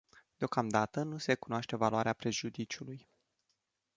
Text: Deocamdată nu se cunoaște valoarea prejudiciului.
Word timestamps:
Deocamdată 0.37 1.03
nu 1.03 1.17
se 1.17 1.35
cunoaște 1.35 1.75
valoarea 1.75 2.13
prejudiciului. 2.13 3.07